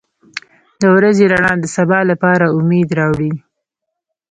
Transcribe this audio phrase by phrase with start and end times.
[0.81, 3.31] •د ورځې رڼا د سبا لپاره امید راوړي.